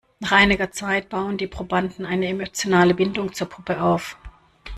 [0.19, 4.17] Nach einiger Zeit bauen die Probanden eine emotionale Bindung zur Puppe auf.